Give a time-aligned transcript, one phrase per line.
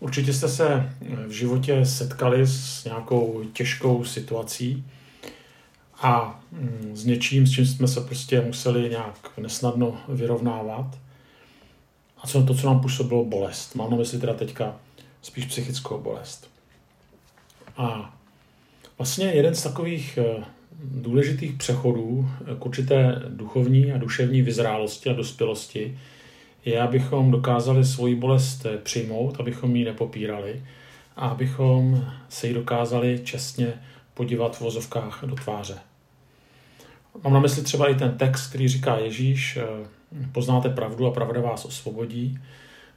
[0.00, 0.92] Určitě jste se
[1.26, 4.84] v životě setkali s nějakou těžkou situací
[6.00, 10.98] a mm, s něčím, s čím jsme se prostě museli nějak nesnadno vyrovnávat.
[12.18, 13.74] A co to, co nám působilo bolest.
[13.74, 14.76] Mám na mysli teda teďka
[15.22, 16.50] spíš psychickou bolest.
[17.76, 18.16] A
[18.98, 20.44] vlastně jeden z takových eh,
[20.84, 25.98] důležitých přechodů k určité duchovní a duševní vyzrálosti a dospělosti
[26.68, 30.62] je, abychom dokázali svoji bolest přijmout, abychom ji nepopírali
[31.16, 33.74] a abychom se ji dokázali čestně
[34.14, 35.78] podívat v vozovkách do tváře.
[37.24, 39.88] Mám na mysli třeba i ten text, který říká Ježíš, eh,
[40.32, 42.38] poznáte pravdu a pravda vás osvobodí.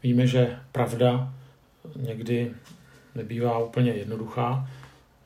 [0.03, 1.33] Víme, že pravda
[1.95, 2.51] někdy
[3.15, 4.69] nebývá úplně jednoduchá,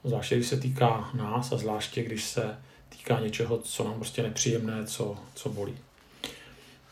[0.04, 2.58] zvláště když se týká nás a zvláště když se
[2.90, 5.74] týká něčeho, co nám prostě nepříjemné, co, co bolí.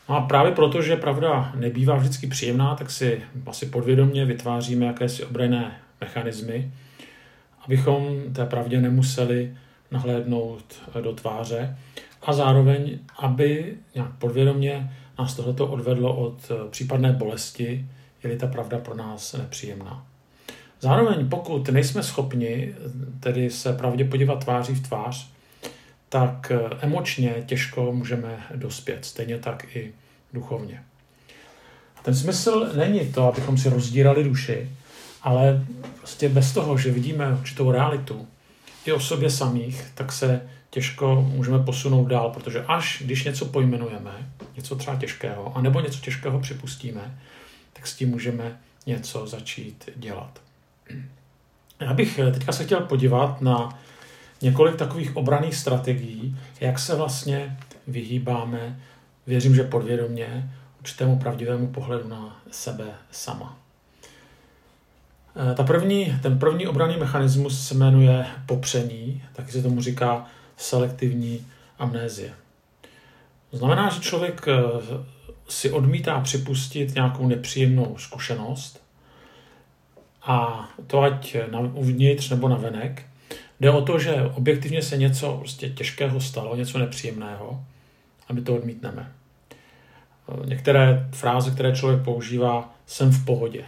[0.08, 5.24] No a právě proto, že pravda nebývá vždycky příjemná, tak si asi podvědomě vytváříme jakési
[5.24, 6.72] obrejné mechanismy,
[7.64, 9.56] abychom té pravdě nemuseli
[9.90, 10.64] nahlédnout
[11.00, 11.76] do tváře
[12.22, 17.86] a zároveň, aby nějak podvědomě nás tohleto odvedlo od případné bolesti,
[18.22, 20.06] je ta pravda pro nás nepříjemná.
[20.80, 22.74] Zároveň, pokud nejsme schopni
[23.20, 25.30] tedy se pravdě podívat tváří v tvář,
[26.08, 29.92] tak emočně těžko můžeme dospět, stejně tak i
[30.34, 30.82] duchovně.
[32.02, 34.70] Ten smysl není to, abychom si rozdírali duši,
[35.22, 35.66] ale
[35.98, 38.26] prostě bez toho, že vidíme určitou realitu
[38.84, 44.32] i o sobě samých, tak se těžko můžeme posunout dál, protože až když něco pojmenujeme,
[44.56, 47.18] něco třeba těžkého, anebo něco těžkého připustíme,
[47.72, 50.40] tak s tím můžeme něco začít dělat.
[51.80, 53.78] Já bych teďka se chtěl podívat na
[54.42, 58.80] několik takových obraných strategií, jak se vlastně vyhýbáme,
[59.26, 63.58] věřím, že podvědomě, určitému pravdivému pohledu na sebe sama.
[65.36, 70.26] Eh, ta první, ten první obranný mechanismus se jmenuje popření, taky se tomu říká
[70.56, 71.46] selektivní
[71.78, 72.32] amnézie.
[73.52, 74.54] Znamená, že člověk eh,
[75.48, 78.82] si odmítá připustit nějakou nepříjemnou zkušenost
[80.22, 83.02] a to ať na, uvnitř nebo na venek.
[83.60, 87.64] Jde o to, že objektivně se něco prostě těžkého stalo, něco nepříjemného
[88.28, 89.12] a my to odmítneme.
[90.44, 93.64] Některé fráze, které člověk používá, jsem v pohodě,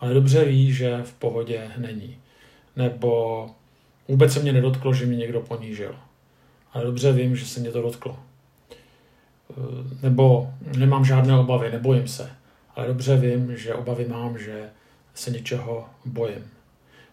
[0.00, 2.16] ale dobře ví, že v pohodě není.
[2.76, 3.50] Nebo
[4.08, 5.96] vůbec se mě nedotklo, že mě někdo ponížil,
[6.72, 8.18] ale dobře vím, že se mě to dotklo.
[10.02, 12.30] Nebo nemám žádné obavy, nebojím se,
[12.76, 14.68] ale dobře vím, že obavy mám, že
[15.14, 16.50] se něčeho bojím.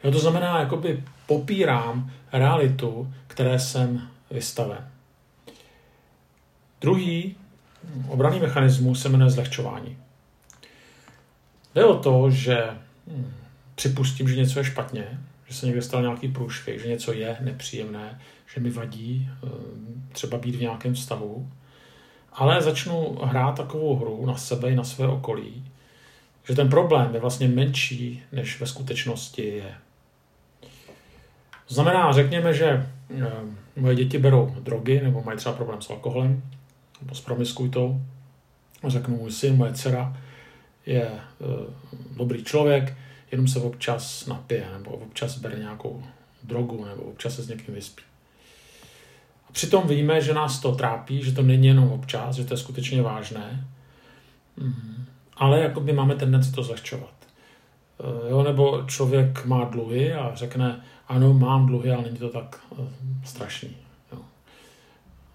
[0.04, 4.88] Jo, to znamená, jakoby popírám realitu, které jsem vystaven.
[6.82, 7.36] Druhý
[8.08, 9.98] obraný mechanismus se jmenuje zlehčování.
[11.76, 12.64] Jde o to, že
[13.08, 13.34] hm,
[13.76, 18.22] připustím, že něco je špatně, že se někde stal nějaký průšvih, že něco je nepříjemné,
[18.56, 21.50] že mi vadí hm, třeba být v nějakém vztahu,
[22.34, 25.64] ale začnu hrát takovou hru na sebe i na své okolí,
[26.48, 29.74] že ten problém je vlastně menší, než ve skutečnosti je.
[31.68, 36.44] Znamená, řekněme, že hm, moje děti berou drogy nebo mají třeba problém s alkoholem,
[37.02, 38.02] nebo s promiskuitou.
[38.88, 40.18] Řeknu, můj syn, moje dcera
[40.86, 41.20] je e,
[42.18, 42.98] dobrý člověk,
[43.32, 46.04] jenom se občas napije, nebo občas bere nějakou
[46.44, 48.04] drogu, nebo občas se s někým vyspí.
[49.50, 52.58] A přitom víme, že nás to trápí, že to není jenom občas, že to je
[52.58, 53.68] skutečně vážné,
[54.58, 55.06] mm.
[55.38, 57.14] ale jakoby máme tendenci to zlehčovat.
[58.00, 62.60] E, jo, nebo člověk má dluhy a řekne, ano, mám dluhy, ale není to tak
[62.80, 62.84] e,
[63.26, 63.76] strašný.
[64.12, 64.20] Jo.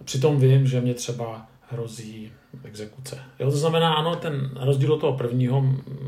[0.00, 2.32] A přitom vím, že mě třeba hrozí
[2.65, 3.19] exekuce.
[3.38, 5.65] Jo, to znamená, ano, ten rozdíl od toho prvního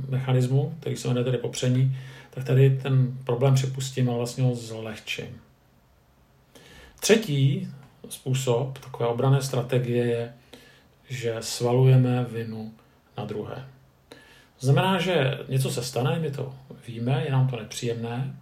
[0.08, 1.96] mechanismu, který se jmenuje tedy popření,
[2.30, 5.40] tak tady ten problém připustím a vlastně ho zlehčím.
[7.00, 7.68] Třetí
[8.08, 10.34] způsob takové obrané strategie je,
[11.08, 12.72] že svalujeme vinu
[13.18, 13.68] na druhé.
[14.60, 16.54] Znamená, že něco se stane, my to
[16.86, 18.36] víme, je nám to nepříjemné,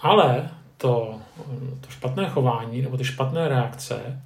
[0.00, 1.20] ale to,
[1.80, 4.22] to špatné chování nebo ty špatné reakce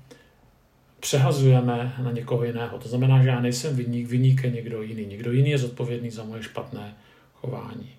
[1.04, 2.78] přehazujeme na někoho jiného.
[2.78, 5.06] To znamená, že já nejsem vyník, vyník je někdo jiný.
[5.06, 6.94] Někdo jiný je zodpovědný za moje špatné
[7.34, 7.90] chování.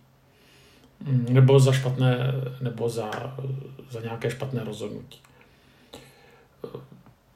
[1.06, 2.18] Mm, nebo za špatné,
[2.62, 3.38] nebo za,
[3.90, 5.20] za nějaké špatné rozhodnutí.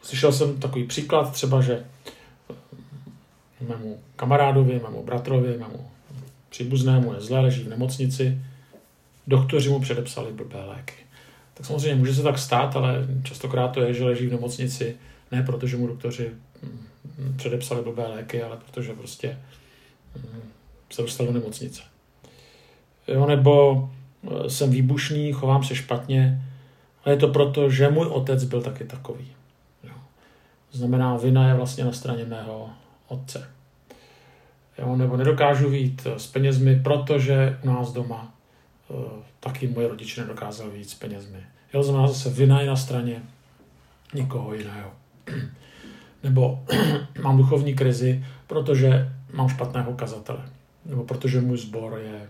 [0.01, 1.86] Slyšel jsem takový příklad, třeba, že
[3.68, 5.89] mému kamarádovi, mému bratrovi, mému
[6.50, 8.42] příbuznému je zlé, leží v nemocnici,
[9.27, 10.95] doktoři mu předepsali blbé léky.
[11.54, 14.98] Tak samozřejmě může se tak stát, ale častokrát to je, že leží v nemocnici
[15.31, 16.31] ne proto, že mu doktoři
[16.64, 19.38] mm, předepsali blbé léky, ale protože prostě
[20.16, 20.42] mm,
[20.90, 21.81] se dostal do nemocnice.
[23.08, 23.90] jo, nebo
[24.24, 26.42] eh, jsem výbušný, chovám se špatně,
[27.06, 29.28] ale je to proto, že můj otec byl taky takový.
[29.84, 29.94] Jo.
[30.72, 32.70] Znamená, vina je vlastně na straně mého
[33.08, 33.50] otce.
[34.78, 38.34] Jo, nebo nedokážu vít s penězmi, protože u nás doma
[38.88, 38.98] uh,
[39.40, 41.40] taky moje rodiče nedokázali vít s penězmi.
[41.74, 43.24] Jo, znamená zase vina je na straně
[44.14, 44.92] nikoho jiného.
[46.24, 46.66] Nebo
[47.24, 50.50] mám duchovní krizi, protože mám špatného kazatele.
[50.86, 52.30] Nebo protože můj sbor je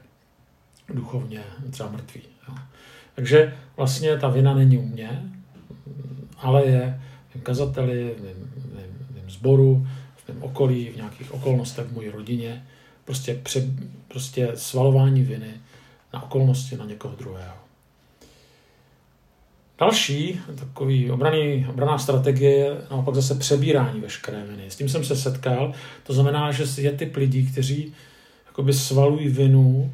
[0.94, 2.22] duchovně třeba mrtvý.
[2.48, 2.56] Jo.
[3.16, 5.32] Takže vlastně ta vina není u mě,
[6.38, 8.36] ale je v mém kazateli, v mém,
[8.98, 12.66] v mém sboru, v mém okolí, v nějakých okolnostech v mojí rodině.
[13.06, 13.64] Prostě, pře,
[14.08, 15.54] prostě svalování viny
[16.14, 17.69] na okolnosti na někoho druhého.
[19.80, 24.66] Další takový obraný, obraná strategie je naopak zase přebírání veškeré viny.
[24.72, 25.74] S tím jsem se setkal.
[26.04, 27.94] To znamená, že je typ lidí, kteří
[28.46, 29.94] jakoby svalují vinu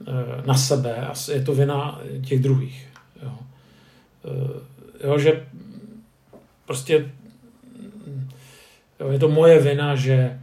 [0.00, 2.88] eh, na sebe a je to vina těch druhých.
[3.22, 3.38] Jo.
[4.24, 5.46] Eh, jo, že
[6.66, 7.10] prostě
[9.00, 10.40] jo, je to moje vina, že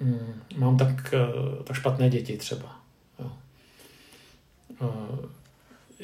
[0.00, 2.76] hm, mám tak, eh, tak špatné děti třeba.
[3.18, 3.30] Jo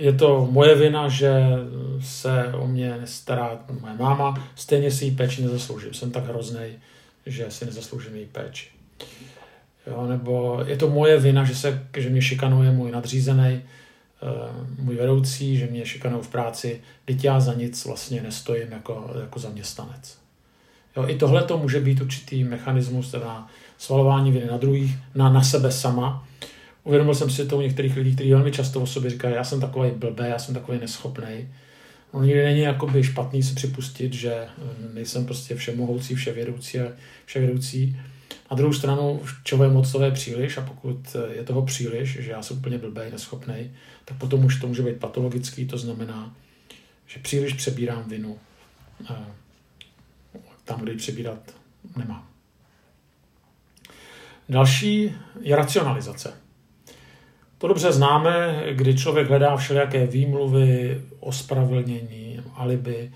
[0.00, 1.32] je to moje vina, že
[2.00, 5.94] se o mě nestará moje máma, stejně si jí péči nezasloužím.
[5.94, 6.67] Jsem tak hrozný,
[7.26, 8.67] že si nezasloužím její péči.
[9.87, 13.62] Jo, nebo je to moje vina, že, se, že mě šikanuje můj nadřízený, eh,
[14.79, 19.38] můj vedoucí, že mě šikanují v práci, teď já za nic vlastně nestojím jako, jako
[19.38, 20.19] zaměstnanec.
[20.96, 23.46] Jo, I tohle to může být určitý mechanismus, teda
[23.79, 26.26] svalování viny na druhých, na, na sebe sama,
[26.85, 29.61] uvědomil jsem si to u některých lidí, kteří velmi často o sobě říkají, já jsem
[29.61, 31.49] takový blbý, já jsem takový neschopný.
[32.15, 34.49] No nikdy není jakoby špatný si připustit, že eh,
[34.94, 36.93] nejsem prostě všemohoucí, vševědoucí a
[37.25, 38.00] vševědoucí.
[38.50, 42.19] Na druhou stranu, čeho je moc, toho je příliš a pokud eh, je toho příliš,
[42.21, 43.71] že já jsem úplně blbý, neschopný,
[44.05, 46.37] tak potom už to může být patologický, to znamená,
[47.06, 48.38] že příliš přebírám vinu
[49.11, 49.15] eh,
[50.65, 51.55] tam, kde ji přebírat
[51.97, 52.29] nemám.
[54.49, 56.32] Další je racionalizace.
[57.60, 63.12] To dobře známe, kdy člověk hledá všelijaké výmluvy, ospravedlnění, alibi,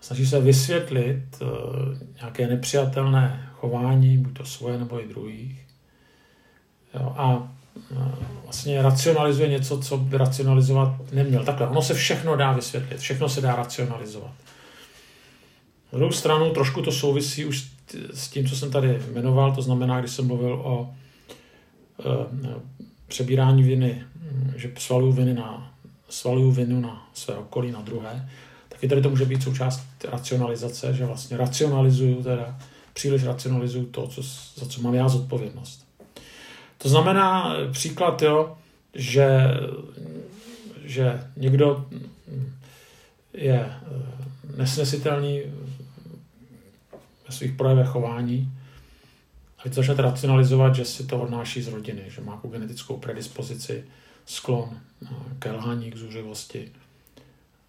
[0.00, 1.46] snaží se vysvětlit eh,
[2.20, 5.66] nějaké nepřijatelné chování, buď to svoje nebo i druhých.
[6.94, 7.48] Jo, a
[7.92, 7.94] eh,
[8.44, 11.44] vlastně racionalizuje něco, co by racionalizovat neměl.
[11.44, 14.32] Takhle, ono se všechno dá vysvětlit, všechno se dá racionalizovat.
[15.92, 17.68] Na druhou stranu trošku to souvisí už
[18.14, 20.90] s tím, co jsem tady jmenoval, to znamená, když jsem mluvil o
[22.00, 22.54] eh,
[23.08, 24.04] přebírání viny,
[24.56, 25.72] že svaluju viny na,
[26.08, 28.28] svaluju vinu na své okolí, na druhé,
[28.68, 32.58] taky tady to může být součást racionalizace, že vlastně racionalizuju teda,
[32.92, 34.22] příliš racionalizuju to, co,
[34.56, 35.86] za co mám já zodpovědnost.
[36.78, 38.56] To znamená příklad, jo,
[38.94, 39.40] že,
[40.84, 41.86] že někdo
[43.32, 43.76] je eh,
[44.56, 45.42] nesnesitelný
[47.28, 48.52] ve svých projevech chování,
[49.58, 53.84] a to začnete racionalizovat, že si to odnáší z rodiny, že má jako genetickou predispozici,
[54.26, 54.80] sklon
[55.38, 56.72] k lhaní, k zuřivosti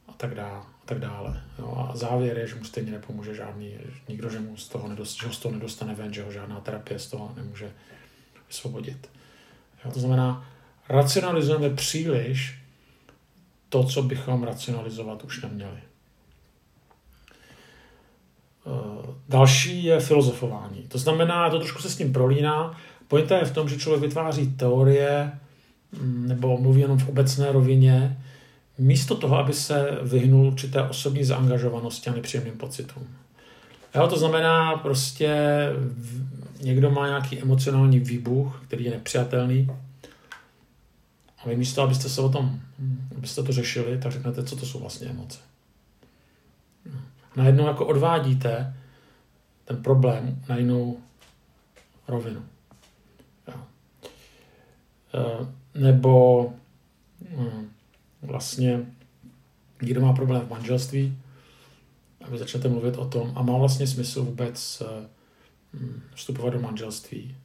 [0.08, 0.60] a tak dále.
[0.60, 1.42] A, tak dále.
[1.60, 3.74] Jo, a závěr je, že mu stejně nepomůže žádný,
[4.08, 6.60] nikdo, že mu z toho, nedost, že ho z toho nedostane ven, že ho žádná
[6.60, 7.72] terapie z toho nemůže
[8.48, 9.10] vysvobodit.
[9.86, 10.50] Jo, to znamená,
[10.90, 12.60] racionalizujeme příliš
[13.70, 15.80] to, co bychom racionalizovat už neměli.
[18.70, 20.84] Eh, další je filozofování.
[20.88, 22.78] To znamená, to trošku se s tím prolíná.
[23.08, 25.32] Pointa je v tom, že člověk vytváří teorie
[26.02, 28.18] mm, nebo mluví jenom v obecné rovině,
[28.78, 33.08] místo toho, aby se vyhnul určité osobní zaangažovanosti a nepříjemným pocitům.
[33.96, 35.36] Jo, to znamená prostě
[36.62, 39.70] někdo má nějaký emocionální výbuch, který je nepřijatelný
[41.44, 42.60] a vy místo, abyste se o tom,
[43.18, 45.40] abyste to řešili, tak řeknete, co to jsou vlastně emoce
[47.40, 48.76] najednou jako odvádíte
[49.66, 50.98] ten problém na jinou
[52.08, 52.46] rovinu.
[53.48, 53.54] Jo.
[55.14, 56.54] E, nebo
[57.30, 57.70] hm,
[58.22, 58.86] vlastně
[59.82, 61.18] někdo má problém v manželství
[62.26, 64.84] a vy začnete mluvit o tom a má vlastně smysl vůbec
[65.74, 67.36] hm, vstupovat do manželství.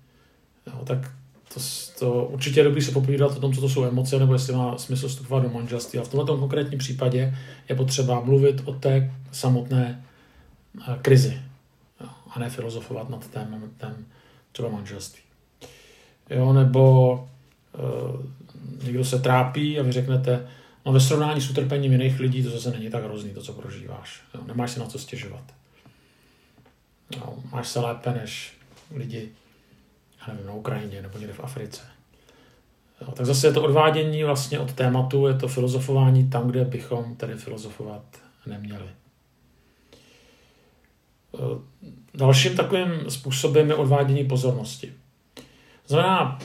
[0.66, 1.12] Jo, tak
[1.54, 1.60] to,
[1.98, 4.78] to určitě je dobrý se popovídat o tom, co to jsou emoce, nebo jestli má
[4.78, 5.98] smysl vstupovat do manželství.
[5.98, 7.36] A v tomto konkrétním případě
[7.68, 10.04] je potřeba mluvit o té samotné
[10.88, 11.40] eh, krizi
[12.34, 14.06] a ne filozofovat nad tématem
[14.52, 15.22] třeba manželství.
[16.30, 17.12] Jo, nebo
[17.72, 18.24] uh,
[18.84, 20.48] někdo se trápí a vy řeknete,
[20.86, 24.22] no ve srovnání s utrpením jiných lidí to zase není tak hrozný, to, co prožíváš.
[24.34, 25.44] Jo, nemáš se na co stěžovat.
[27.16, 28.52] Jo, máš se lépe než
[28.94, 29.28] lidi
[30.26, 31.82] já nevím, na Ukrajině nebo někde v Africe.
[33.00, 37.16] Jo, tak zase je to odvádění vlastně od tématu, je to filozofování tam, kde bychom
[37.16, 38.02] tedy filozofovat
[38.46, 38.88] neměli.
[41.34, 41.38] Eh,
[42.14, 44.92] dalším takovým způsobem je odvádění pozornosti.
[45.86, 46.38] Znamená,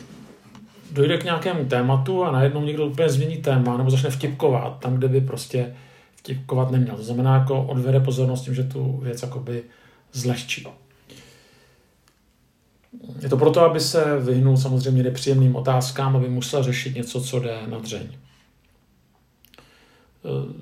[0.92, 5.08] dojde k nějakému tématu a najednou někdo úplně změní téma nebo začne vtipkovat tam, kde
[5.08, 5.76] by prostě
[6.16, 6.96] vtipkovat neměl.
[6.96, 9.64] To znamená, jako odvede pozornost tím, že tu věc jakoby
[10.14, 10.68] zlehčí.
[13.22, 17.58] Je to proto, aby se vyhnul samozřejmě nepříjemným otázkám, aby musel řešit něco, co jde
[17.68, 18.08] na dřeň.
[20.26, 20.54] Eh,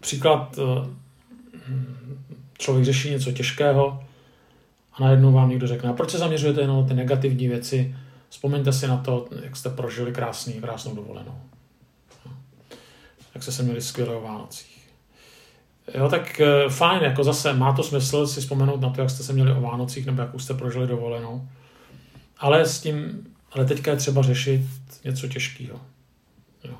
[0.00, 0.88] příklad, eh,
[2.58, 4.04] člověk řeší něco těžkého
[4.92, 7.96] a najednou vám někdo řekne, a proč se zaměřujete jenom na ty negativní věci,
[8.28, 11.40] vzpomeňte si na to, jak jste prožili krásný, krásnou dovolenou.
[13.34, 14.71] Jak jste se měli skvěle o Vánocích.
[15.94, 19.22] Jo, tak eh, fajn, jako zase má to smysl si vzpomenout na to, jak jste
[19.22, 21.48] se měli o Vánocích nebo jak už jste prožili dovolenou.
[22.38, 24.62] Ale s tím, ale teďka je třeba řešit
[25.04, 25.80] něco těžkého.
[26.64, 26.74] Jo.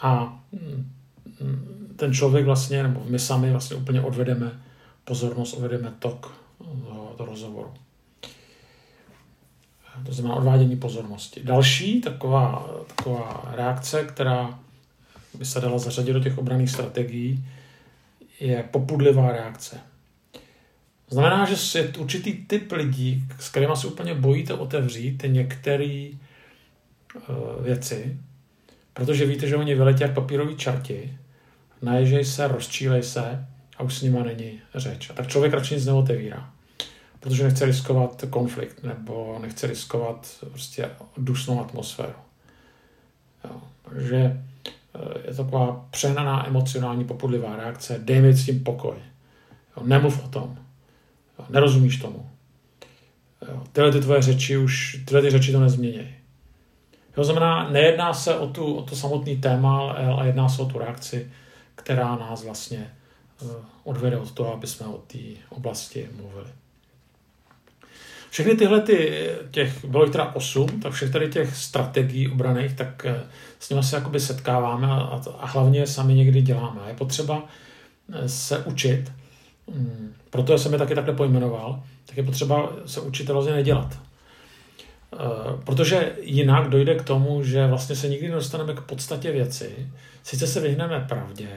[0.00, 0.92] A mm,
[1.40, 4.62] mm, ten člověk vlastně, nebo my sami vlastně úplně odvedeme
[5.04, 7.74] pozornost, odvedeme tok do, do rozhovoru.
[10.06, 11.40] To znamená odvádění pozornosti.
[11.44, 14.58] Další taková, taková reakce, která
[15.34, 17.44] by se dala zařadit do těch obraných strategií,
[18.40, 19.80] je popudlivá reakce.
[21.10, 26.10] Znamená, že je určitý typ lidí, s kterými se úplně bojíte otevřít některé
[27.14, 28.18] uh, věci,
[28.92, 31.18] protože víte, že oni vyletí jak papíroví čarti,
[31.82, 33.46] naježej se, rozčílej se
[33.76, 35.10] a už s nima není řeč.
[35.10, 36.50] A tak člověk radši nic neotevírá,
[37.20, 42.18] protože nechce riskovat konflikt nebo nechce riskovat prostě dusnou atmosféru.
[43.44, 43.60] Jo.
[43.82, 44.49] Takže Eh,
[45.26, 48.94] je to taková přehnaná emocionální popudlivá reakce, dej mi s tím pokoj.
[49.76, 50.58] Jo, nemluv o tom.
[51.38, 52.30] Jo, nerozumíš tomu.
[53.48, 56.14] Jo, tyhle ty tvoje řeči už, tyhle ty řeči to nezměnějí.
[57.14, 60.78] To znamená, nejedná se o, tu, o to samotný téma, ale jedná se o tu
[60.78, 61.30] reakci,
[61.74, 62.92] která nás vlastně
[63.42, 63.50] uh,
[63.84, 65.18] odvede od toho, aby jsme o té
[65.48, 66.50] oblasti mluvili.
[68.30, 73.06] Všechny tyhle ty, těch, bylo jich teda osm, tak všech tady těch strategií obraných, tak
[73.06, 73.20] eh,
[73.58, 76.80] s nimi se jakoby setkáváme a, a hlavně sami někdy děláme.
[76.88, 77.44] Je potřeba
[78.12, 79.12] eh, se učit,
[79.66, 83.98] mm, proto jsem je taky takhle pojmenoval, tak je potřeba se učit vlastně nedělat.
[85.12, 85.16] Eh,
[85.64, 89.88] protože jinak dojde k tomu, že vlastně se nikdy nedostaneme k podstatě věci,
[90.22, 91.48] sice se vyhneme pravdě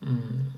[0.00, 0.52] mm,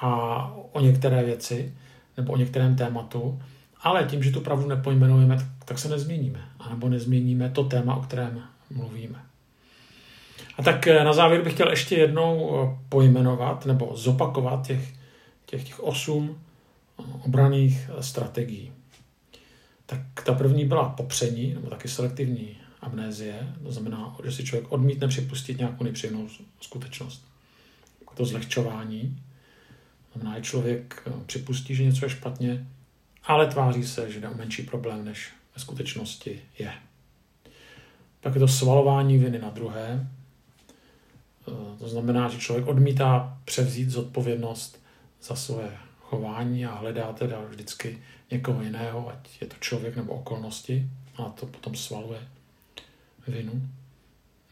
[0.00, 1.74] a o některé věci,
[2.16, 3.42] nebo o některém tématu,
[3.84, 6.48] ale tím, že tu pravdu nepojmenujeme, tak se nezměníme.
[6.58, 9.22] A nebo nezměníme to téma, o kterém mluvíme.
[10.58, 14.92] A tak eh, na závěr bych chtěl ještě jednou eh, pojmenovat nebo zopakovat těch,
[15.46, 16.38] těch, těch osm
[17.00, 18.72] eh, obraných strategií.
[19.86, 25.08] Tak ta první byla popření, nebo taky selektivní amnézie, to znamená, že si člověk odmítne
[25.08, 26.28] připustit nějakou nepříjemnou
[26.60, 27.24] skutečnost.
[28.14, 29.22] To zlehčování,
[30.12, 32.66] znamená, že člověk připustí, že něco je špatně,
[33.24, 36.72] ale tváří se, že jde o menší problém, než ve skutečnosti je.
[38.20, 40.08] Pak je to svalování viny na druhé.
[41.48, 44.84] Eh, to znamená, že člověk odmítá převzít zodpovědnost
[45.22, 47.98] za své chování a hledá teda vždycky
[48.30, 52.18] někoho jiného, ať je to člověk nebo okolnosti, a to potom svaluje
[53.28, 53.68] vinu,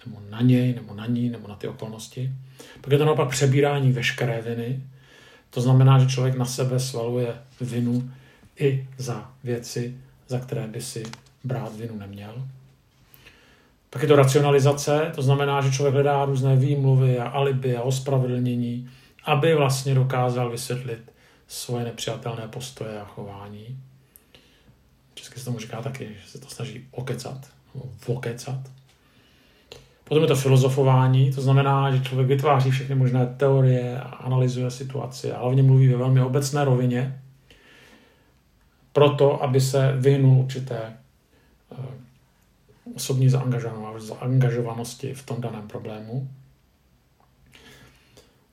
[0.06, 2.30] nebo na něj, nebo na ní, nebo na ty okolnosti.
[2.80, 4.82] Pak je to naopak přebírání veškeré viny.
[5.50, 8.10] To znamená, že člověk na sebe svaluje vinu
[8.60, 9.96] i za věci,
[10.28, 11.02] za které by si
[11.44, 12.48] brát vinu neměl.
[13.90, 18.90] Pak je to racionalizace, to znamená, že člověk hledá různé výmluvy a alibi a ospravedlnění,
[19.24, 21.12] aby vlastně dokázal vysvětlit
[21.48, 23.78] svoje nepřijatelné postoje a chování.
[25.14, 27.46] Česky se tomu říká taky, že se to snaží okecat,
[28.08, 28.60] vokecat.
[30.04, 35.32] Potom je to filozofování, to znamená, že člověk vytváří všechny možné teorie a analyzuje situaci
[35.32, 37.22] a hlavně mluví ve velmi obecné rovině,
[38.92, 40.78] proto, aby se vyhnul určité
[41.72, 41.76] eh,
[42.94, 43.28] osobní
[43.98, 46.28] zaangažovanosti v tom daném problému.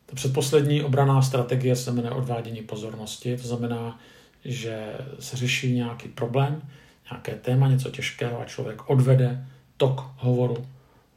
[0.05, 3.99] Ta předposlední obraná strategie se jmenuje odvádění pozornosti, to znamená,
[4.45, 6.61] že se řeší nějaký problém,
[7.11, 10.67] nějaké téma, něco těžkého a člověk odvede tok hovoru,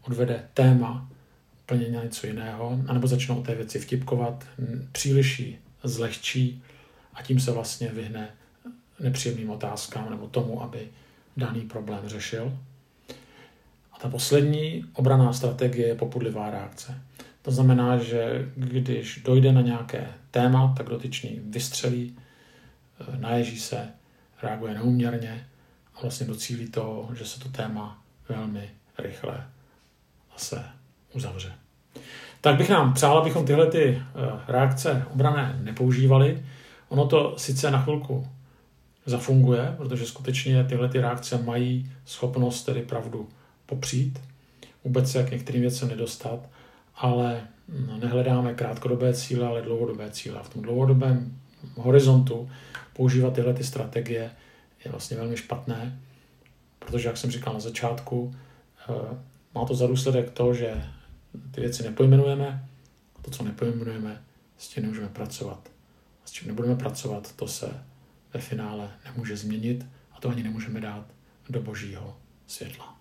[0.03, 1.09] odvede téma
[1.65, 4.45] úplně na něco jiného, anebo začnou té věci vtipkovat,
[4.93, 6.63] příliš ji zlehčí
[7.15, 8.29] a tím se vlastně vyhne
[9.01, 10.89] nepříjemným otázkám nebo tomu, aby
[11.37, 12.59] daný problém řešil.
[13.93, 17.03] A ta poslední obraná strategie je popudlivá reakce.
[17.43, 22.17] To znamená, že když dojde na nějaké téma, tak dotyčný vystřelí,
[23.01, 23.89] eh, naježí se,
[24.43, 25.47] reaguje neuměrně
[25.95, 29.47] a vlastně docílí toho, že se to téma velmi rychle
[30.33, 30.65] zase
[31.13, 31.53] uzavře.
[32.41, 34.03] Tak bych nám přál, abychom tyhle ty eh,
[34.49, 36.45] reakce obrané nepoužívali.
[36.89, 38.29] Ono to sice na chvilku
[39.07, 43.29] zafunguje, protože skutečně tyhle ty reakce mají schopnost tedy pravdu
[43.67, 44.21] popřít,
[44.85, 46.49] vůbec se k některým věcem nedostat,
[46.95, 50.39] ale hm, nehledáme krátkodobé cíle, ale dlouhodobé cíle.
[50.39, 51.39] A v tom dlouhodobém
[51.77, 52.51] horizontu
[52.93, 54.31] používat tyhle ty strategie
[54.85, 56.01] je vlastně velmi špatné,
[56.79, 58.35] protože, jak jsem říkal na začátku,
[58.89, 59.17] eh,
[59.55, 60.85] má to za důsledek to, že
[61.51, 62.69] ty věci nepojmenujeme
[63.17, 64.23] a to, co nepojmenujeme,
[64.59, 65.69] s tím nemůžeme pracovat.
[66.25, 67.71] A s čím nebudeme pracovat, to se
[68.35, 71.07] ve finále nemůže změnit a to ani nemůžeme dát
[71.51, 72.92] do božího světla.